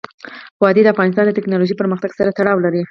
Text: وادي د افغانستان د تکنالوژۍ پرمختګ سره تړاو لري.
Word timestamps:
وادي 0.61 0.81
د 0.83 0.87
افغانستان 0.93 1.25
د 1.27 1.31
تکنالوژۍ 1.37 1.75
پرمختګ 1.81 2.11
سره 2.19 2.35
تړاو 2.37 2.63
لري. 2.65 2.79